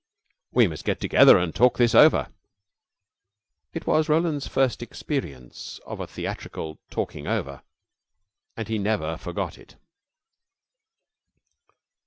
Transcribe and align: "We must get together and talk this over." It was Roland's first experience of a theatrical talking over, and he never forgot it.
"We 0.51 0.65
must 0.65 0.83
get 0.83 0.99
together 0.99 1.37
and 1.37 1.53
talk 1.53 1.77
this 1.77 1.93
over." 1.93 2.29
It 3.71 3.85
was 3.85 4.09
Roland's 4.09 4.47
first 4.47 4.81
experience 4.81 5.79
of 5.85 5.99
a 5.99 6.07
theatrical 6.07 6.79
talking 6.89 7.27
over, 7.27 7.61
and 8.57 8.67
he 8.67 8.79
never 8.79 9.15
forgot 9.15 9.59
it. 9.59 9.75